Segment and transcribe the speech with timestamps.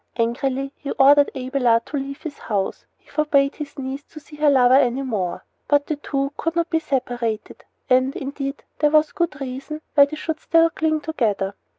[0.17, 2.87] Angrily he ordered Abelard to leave his house.
[2.97, 5.45] He forbade his niece to see her lover any more.
[5.67, 10.17] But the two could not be separated; and, indeed, there was good reason why they
[10.17, 11.53] should still cling together.